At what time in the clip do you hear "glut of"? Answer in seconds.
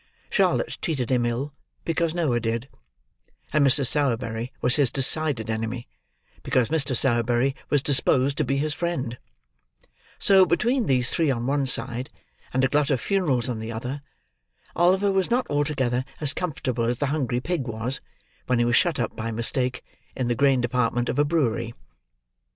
12.67-12.99